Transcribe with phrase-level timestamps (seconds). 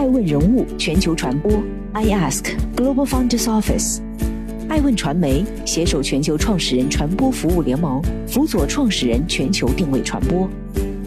[0.00, 1.52] 爱问人物全球传播
[1.92, 4.00] ，I Ask Global Founders Office，
[4.66, 10.48] 爱问传媒携手全球创始人传播服务联盟，辅佐创始人全球定位传播。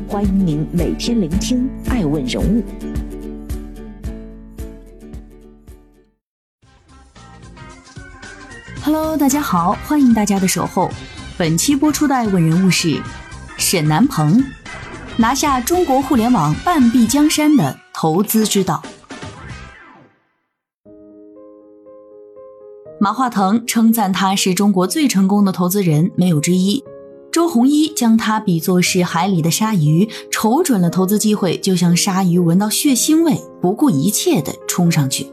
[0.08, 2.64] 欢迎您每天聆听爱问人物。
[8.84, 10.92] Hello，大家好，欢迎大家的守候。
[11.36, 13.02] 本期播出的爱问人物是
[13.58, 14.44] 沈南鹏，
[15.18, 18.84] 拿下中国互联网半壁江山的投资之道。
[23.00, 26.84] 马化腾称赞他是中国最成功的投资人，没有之一。
[27.32, 35.32] 周鸿祎将他比作是海里的鲨鱼，瞅准了投资机会，就像鲨鱼闻到血腥味，不顾一切的冲上去。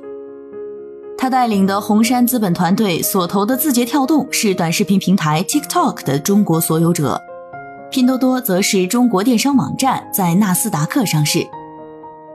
[1.18, 7.20] 他带领的红杉资本团队所投的字节跳动是短视频平台 TikTok 的中国所有者，
[7.90, 11.44] 拼多多则是中国电商网站，在纳斯达克上市。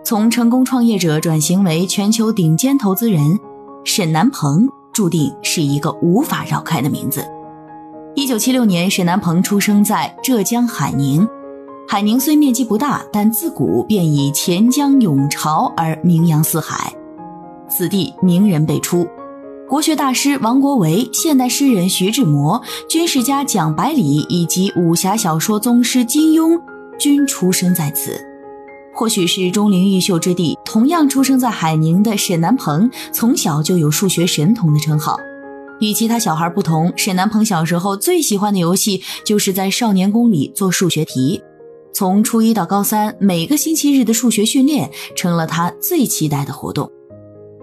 [0.06, 3.40] 从成功创业者转型为全球顶尖投资人，
[3.84, 7.26] 沈南鹏注定是一个无法绕开的名字。
[8.14, 11.28] 一九七六年，沈南鹏出生在浙江海宁。
[11.88, 16.94] 海宁虽面积不大，但自古便以钱江涌潮而名扬四海。
[17.68, 19.08] 此地名人辈出，
[19.68, 26.62] 国学大师王国维、现代诗人徐志摩、军事家蒋百里以及武侠小说宗师金庸
[27.00, 28.24] 均出生在此。
[28.96, 35.20] 或许是钟灵毓秀之地，同样出生在海宁的沈南鹏，从小就有数学神童的称号。
[35.82, 41.42] 与其他小孩不同，沈南鹏小时候最喜欢的游戏就是在少年宫里做数学题。
[41.92, 46.90] 从初一到高三，每个星期日的数学训练成了他最期待的活动。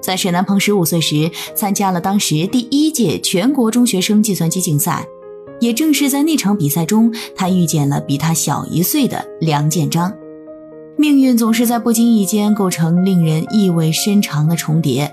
[0.02, 5.06] 在沈南鹏十五岁时，参加了当时第一届全国中学生计算机竞赛。
[5.60, 10.12] 也正是在那场比赛中，他遇见了比他小一岁的梁建章。
[11.02, 15.12] 命运总是在不经意间构成令人意味深长的重叠。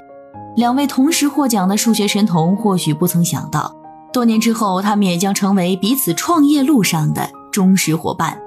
[0.56, 3.76] 两位同时获奖的数学神童，或许不曾想到，
[4.14, 8.38] 多年之后，他们也将成为彼此创业路上的忠实伙伴。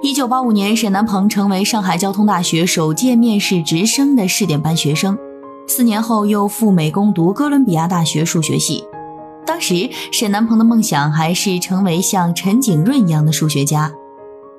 [0.00, 5.18] 一九八五年，沈南鹏成为上海交通大学首届面试直升的试点班学生，
[5.66, 8.82] 四年后又赴美攻读哥伦比亚大学数学系。
[9.44, 13.92] 当时，沈南鹏的梦想还是成为像陈景润一样的数学家，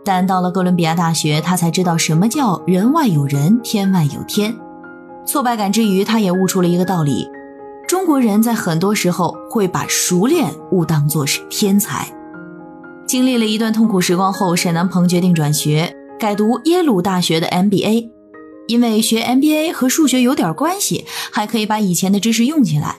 [0.04, 4.56] 但到了哥伦比亚大学，他才知道什么叫人外有人，天外有天。
[5.26, 7.28] 挫败感之余，他也悟出了一个道理：
[7.88, 12.08] 中国人在很多时候会把熟练误当作是天才。
[13.06, 18.10] 经历了一段痛苦时光后，沈南鹏决定转学，改读耶鲁大学的 MBA，
[18.68, 22.98] 因为学 MBA 和数学有点关系，还可以把以前的知识用起来。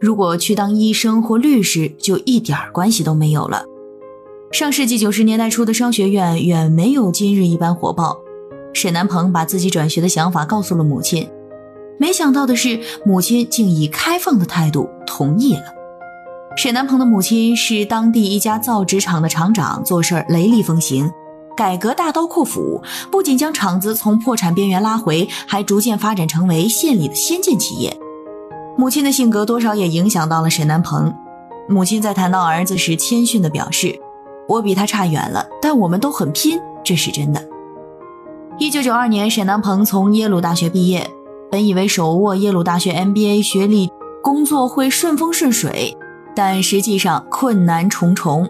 [0.00, 3.64] 如果去当医生或律师，就一点关系都没有了。
[4.50, 8.18] 上世纪九十年代初的商学院远没有今日一般火爆。
[8.72, 11.28] 沈南鹏把自己转学的想法告诉了母亲。
[11.98, 15.62] 没想到的是，母亲竟以开放的态度同意了。
[16.56, 21.10] 沈南鹏的母亲是当地一家造纸厂的厂长，做事雷厉风行，
[21.54, 22.82] 改革大刀阔斧，
[23.12, 27.94] 不仅将厂子从破产边缘拉回，还逐渐发展成为县里的先进企业。
[28.78, 31.14] 母亲的性格多少也影响到了沈南鹏。
[31.68, 34.00] 母亲在谈到儿子时，谦逊地表示
[34.48, 37.48] ：“我比他差远了，但我们都很拼，这是真的。”
[38.58, 41.08] 一九九二年，沈南鹏从耶鲁大学毕业。
[41.50, 43.90] 本以为手握耶鲁大学 MBA 学历，
[44.22, 45.96] 工作会顺风顺水，
[46.34, 48.46] 但实际上困难重重。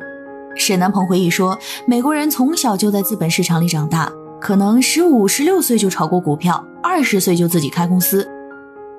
[0.56, 1.56] 沈南鹏回忆说
[1.86, 4.10] ：“美国人从小就在资本市场里长大，
[4.40, 8.28] 可能十五、十六岁就炒过股票，二十岁就自己开公司。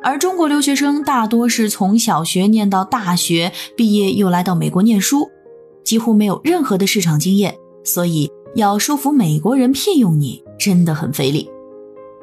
[0.02, 5.30] 而中国留学生大多是从小学念到大学毕业，又来到美国念书，
[5.90, 11.50] 几乎没有任何的市场经验，所以要说服美国人聘用你，真的很费力。”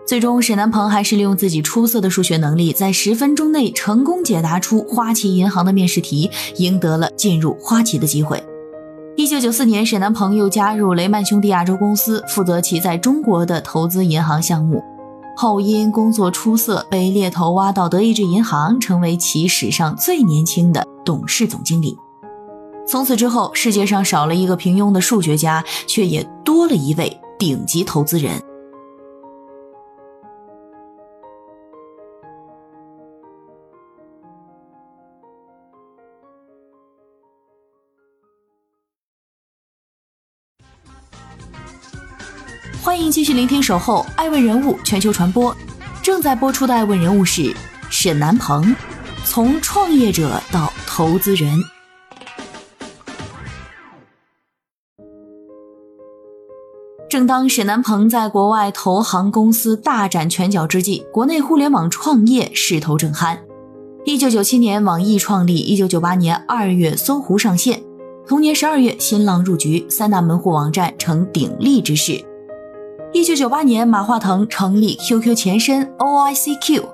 [0.07, 8.41] 最终，沈南鹏还是利用自己出色的数学能力，在十分钟内成功解答出花旗银行的面试题，赢得了进入花旗的机会。
[9.17, 14.81] 一九九四年，沈南鹏又加入雷曼兄弟亚洲公司，负责其在中国的投资银行项目。
[15.37, 21.99] 后因工作出色，被猎头挖到德意志银行，成为其史上最年轻的董事总经理。
[22.87, 28.41] 从此之后，世界上少了一个平庸的数学家，却也多了一位顶级投资人。
[42.81, 45.53] 欢迎继续聆听《守候爱问人物全球传播》，
[46.05, 47.53] 正在播出的爱问人物是
[47.91, 48.75] 沈南鹏，
[49.25, 51.59] 从创业者到投资人。
[57.17, 63.39] 正当沈南鹏在国外投行公司大展拳脚之际，国内互联网创业势头正酣。
[64.05, 67.79] 一九九七年，网易创立；一九九八年二月，搜狐上线；
[68.29, 72.23] 同年十二月，新浪入局，三大门户网站成鼎立之势。
[73.15, 76.85] 一九九八年，马化腾成立 QQ 前身 OICQ。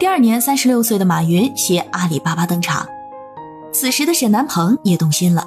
[0.00, 2.84] 第二年，三十六岁的马云携阿里巴巴登场。
[3.72, 5.46] 此时的沈南鹏也动心了，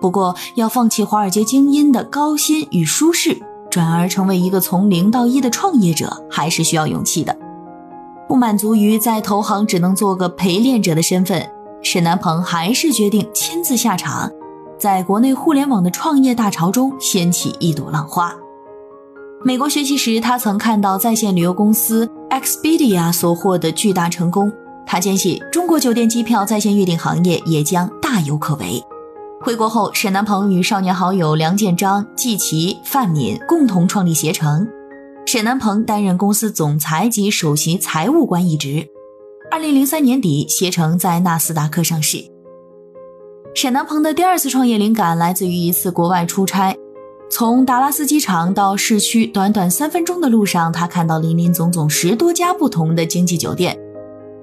[0.00, 3.36] 不过要放弃华尔街精英的高薪与舒适，
[3.70, 7.36] 转而成为一个从零到一的创业者，还是需要勇气的。
[8.28, 11.48] 不满足于在投行只能做个陪练者的身份，
[11.82, 14.30] 沈南鹏还是决定亲自下场，
[14.78, 18.34] 在国内互联网的创业大潮中掀起一朵浪花。
[19.44, 24.52] 美国学习时，他曾看到在线旅游公司 Expedia 所获得巨大成功，
[24.84, 28.82] 他坚信中国酒店机票在线预订行业也将大有可为。
[29.40, 34.66] 回国后，沈南鹏与少年好友梁建章、季琦、范敏共同创立携程。
[35.26, 38.84] 沈南鹏担任公司总裁及首席财务官一职。
[39.48, 42.18] 二零零三年底，携程在纳斯达克上市。
[43.54, 46.76] 沈南鹏的第二次创业灵感来自于一次国外出差，
[47.30, 53.78] 从达拉斯机场到市区，短短三分钟的路上，他看到林林总总十多家不同的经济酒店。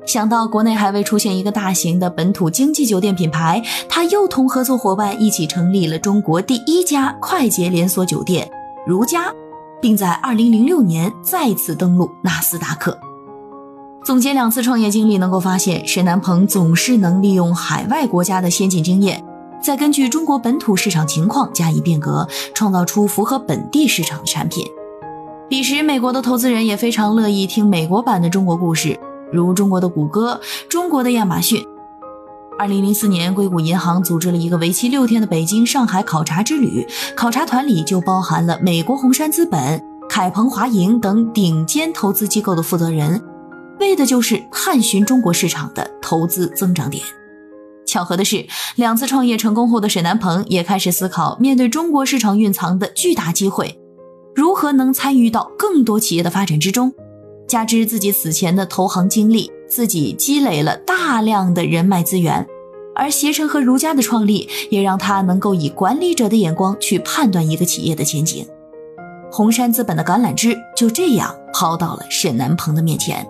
[0.06, 8.50] 想到国内还未出现一个大型的本土经济酒店品牌，他又同合作伙伴一起成立了中国第一家快捷连锁酒店——
[8.86, 9.34] 如家。
[9.82, 12.98] 并在二零零六年再次登陆纳斯达克。
[14.04, 19.24] 总结两次创业经历，能够发现沈南鹏总是能利用海外国家的先进经验，
[19.62, 24.66] 再根据中国本土市场情况加以变革，创造出符合本地市场的产品。
[25.48, 29.00] 彼时，美国的投资人也非常乐意听美国版的中国故事，
[29.32, 30.40] 如中国的谷歌、
[30.70, 31.66] 中国的亚马逊。
[32.58, 43.22] 二零零四年，硅谷银行组织了一个为期六天的北京、上海考察之旅，考察团里就包含了美国红杉资本、凯鹏华盈等顶尖投资机构的负责人，
[43.82, 47.04] 为的就是探寻中国市场的投资增长点。
[47.86, 48.46] 巧合的是，
[48.78, 53.78] 两次创业成功后的沈南鹏也开始思考，面对中国市场蕴藏的巨大机会，
[54.34, 56.94] 如何能参与到更多企业的发展之中。
[57.48, 59.52] 加之自己此前的投行经历。
[59.68, 62.48] 自己积累了大量的人脉资源，
[62.96, 68.46] 而携程和如家的创立也让他能够以管理者的眼光去判断一个企业的前景。
[69.32, 73.28] 红杉资本的橄榄枝就这样抛到了沈南鹏的面前。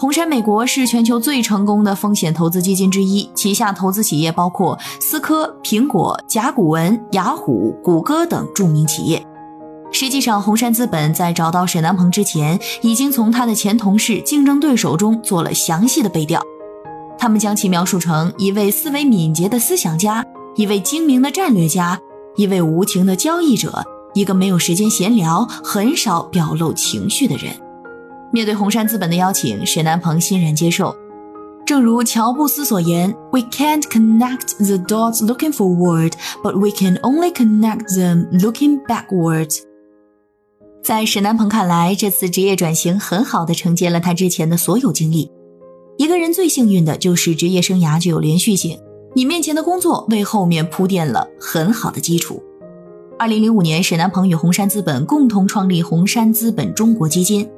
[0.00, 9.24] 红杉美国是全球最成功的风险投资基金之一，旗下投资企业包括思科、苹果、甲骨文、雅虎、谷歌等著名企业。
[9.92, 16.42] 实际上，红杉资本在找到沈南鹏之前，已经从他的前同事、竞争对手中做了详细的背调。
[17.18, 20.24] 他们将其描述成一位思维敏捷的思想家，
[20.56, 22.00] 一位精明的战略家，
[22.34, 23.84] 一位无情的交易者，
[24.14, 27.52] 一个没有时间闲聊、很少表露情绪的人。
[28.32, 30.96] 面对红杉资本的邀请，沈南鹏欣然接受。
[31.64, 36.12] 正如乔布斯所言：“We can't connect the dots looking forward,
[36.42, 39.60] but we can only connect them looking backwards.”
[40.82, 45.30] 在沈南鹏看来，这次职业转型很好的承接了他之前的所有经历。
[45.96, 48.76] 一个人最幸运的就是职业生涯具有连续性，
[49.14, 52.42] 你面前的工作为后面铺垫了很好的基础。
[53.16, 57.48] 二零零五年，沈南鹏与红杉资本共同创立红杉资本中国基金。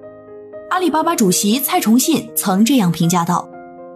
[0.69, 3.49] 阿里巴巴主席蔡崇信曾这样评价道：“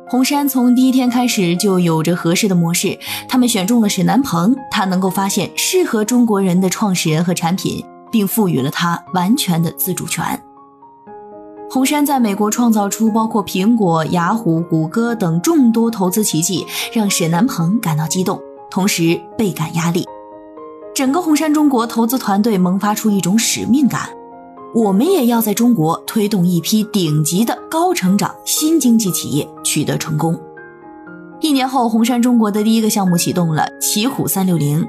[0.08, 10.42] 红杉从第一天开始就有着合适的模式，他们选中了沈南鹏，他能够发现适合中国人的创始人和产品。”并赋予了他完全的自主权。
[11.70, 20.06] 红杉在美国创造出包括苹果、雅虎、谷歌等众多投资奇迹，让沈南鹏感到激动，同时倍感压力。
[20.94, 24.08] 整个红杉中国投资团队萌发出一种使命感：
[24.74, 30.40] 我们也要在中国推动一批顶级的高成长新经济企业取得成功。
[31.40, 34.84] 一年后，红杉中国的第一个项目启动了“奇虎三六零”。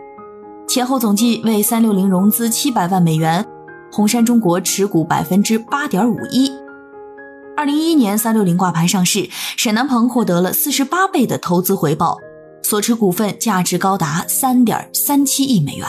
[0.69, 3.43] 前后总计为三六零融资七百万美元，
[3.91, 6.51] 红杉中国持股百分之八点五一。
[7.57, 12.19] 二零一一年，三六零挂牌上市，沈南鹏获得了四十八倍的投资回报，
[12.61, 15.87] 所持股份价值高达三点三七亿美元。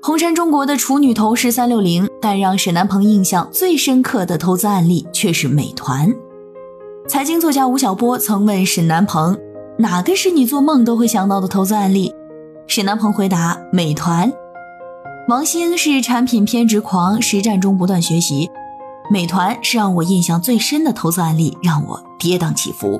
[0.00, 6.10] 红杉中国的处女头是三六零，但让沈南鹏印象最深刻的投资案例却是美团。
[7.06, 9.38] 财经作家吴晓波曾问沈南鹏
[9.78, 12.14] ：“哪个是你做梦都会想到的投资案例？”
[12.74, 14.32] 沈南鹏回答：“美团。”
[15.28, 18.50] 王兴是产品偏执狂，实战中不断学习。
[19.10, 22.98] 美团是让我印象最深的投资案例，让我跌宕起伏。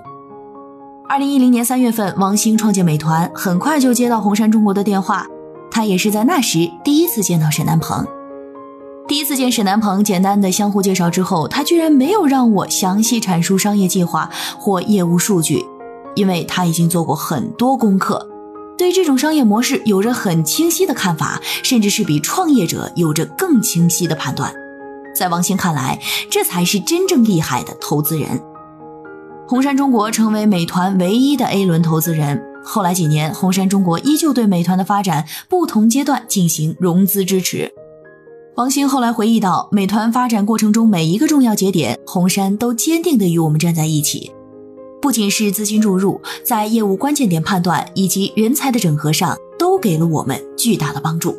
[1.08, 5.26] 二零一零年三月份，王兴创建美团，很快就接到红杉中国的电话。
[5.70, 8.06] 他也是在那时第一次见到沈南鹏。
[9.08, 15.64] 第一次见沈南鹏，简单的相互介绍之后，他居然没有让我详细阐述商业计划或业务数据，
[16.14, 18.28] 因为他已经做过很多功课，
[18.82, 24.52] 对这种商业模式有着很清晰的看法，甚至是比创业者有着更清晰的判断。
[25.14, 28.42] 在王兴看来，这才是真正厉害的投资人。
[29.46, 32.42] 红杉中国成为美团唯一的 A 轮投资人。
[32.64, 37.70] 后来几年，红杉中国依旧对美团的发展不同阶段进行融资支持。
[38.56, 44.32] 王兴后来回忆到，美团发展过程中每一个重要节点，红杉都坚定地与我们站在一起。
[45.02, 51.36] 不仅是资金注入，在业务关键点判断以及人才的整合上，都给了我们巨大的帮助。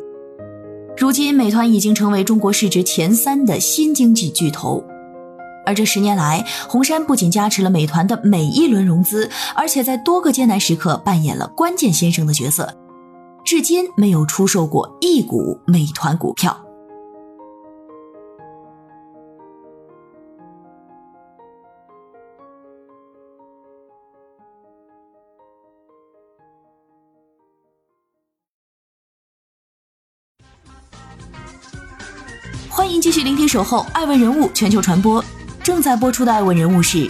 [0.98, 4.84] 如今，美团已经成为中国市值前三的新经济巨头。
[5.64, 12.70] 而这十年来，红杉不仅加持了美团的每一轮融资，而且在多个艰难时刻扮演了关键先生的角色，
[13.46, 16.63] 至今没有出售过一股美团股票。
[32.76, 35.22] 欢迎继续聆听《守候爱问人物全球传播》。
[35.62, 37.08] 正在播出的爱问人物是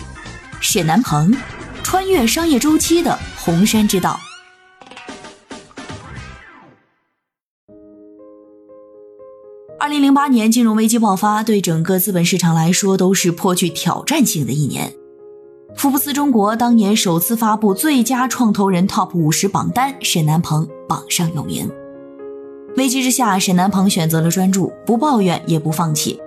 [0.61, 1.35] 沈南鹏，
[1.83, 4.21] 穿越商业周期的红杉之道。
[9.81, 14.93] 二零零八年金融危机爆发，对整个资本市场来说都是颇具挑战性的一年。
[15.75, 21.71] 福布斯中国当年首次发布最佳创投人 TOP 五十榜单，沈南鹏榜上有名。
[22.77, 26.21] 危机之下，沈南鹏选择了专注，不抱怨也不放弃。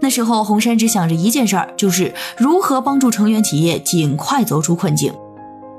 [0.00, 5.12] 那时候，红杉只想着一件事儿，就是如何帮助成员企业尽快走出困境。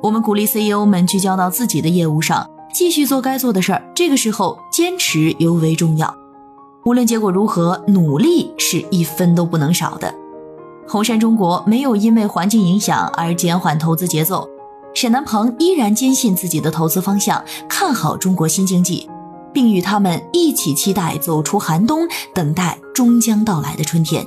[0.01, 3.83] 我们鼓励 CEO 们聚焦到自己的业务上，继续做该做的事儿。
[3.95, 6.15] 这个时候，坚持尤为重要。
[6.85, 10.13] 无论结果如何，努力是一分都不能少的。
[10.87, 14.47] 红杉中国没有因为环境影响而减缓投资节奏，
[14.93, 19.09] 沈南鹏依然坚信自己的投资方向，看好中国新经济。
[19.53, 24.25] 并与他们一起期待走出寒冬，等待终将到来的春天。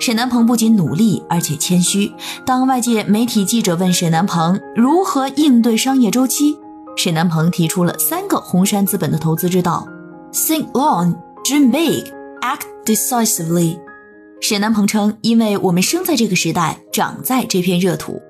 [0.00, 2.12] 沈南鹏不仅努力，而且谦虚。
[2.44, 6.58] 当外界媒体记者问沈南鹏如何应对商业周期，
[6.96, 9.86] 沈南鹏提出了三个红杉资本的投资之道
[10.32, 12.10] ：Think long, dream big,
[12.40, 13.78] act decisively。
[14.40, 18.20] 沈南鹏称：“因为我们生在这个时代，长在这片热土。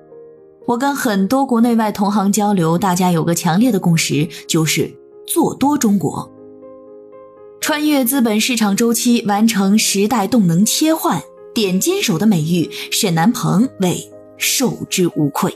[0.67, 4.93] 我跟很多国内外同行交流，大家有个强烈的共识，就是。”
[5.25, 6.29] 做多中国，
[7.61, 11.21] 穿越资本市场周期，完成时代动能切换，
[11.53, 15.55] 点金手的美誉，沈南鹏为受之无愧。